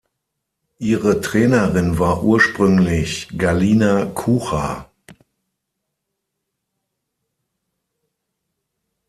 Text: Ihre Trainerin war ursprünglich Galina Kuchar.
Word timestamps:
Ihre 0.79 1.21
Trainerin 1.21 1.99
war 1.99 2.23
ursprünglich 2.23 3.37
Galina 3.37 4.05
Kuchar. 4.07 4.89